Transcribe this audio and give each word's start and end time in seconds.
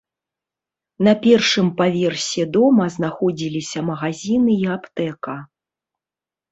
На 1.07 1.13
першым 1.25 1.67
паверсе 1.81 2.43
дома 2.57 2.89
знаходзіліся 2.97 3.79
магазіны 3.93 4.51
і 4.67 4.69
аптэка. 4.79 5.41